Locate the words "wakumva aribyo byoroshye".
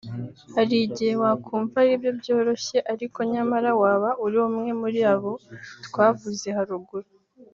1.23-2.77